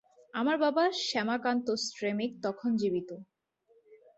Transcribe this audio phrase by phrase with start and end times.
[0.33, 3.09] আমার বাবা শ্যামাকান্ত স্ট্রেমিক তখন জীবিত।